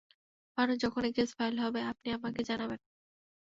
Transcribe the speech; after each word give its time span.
ভানু, 0.57 0.73
যখনি 0.83 1.09
case 1.13 1.29
file 1.37 1.55
হবে 1.59 1.79
আপনি 1.91 2.07
আমাকে 2.11 2.41
জানাবেন। 2.43 2.79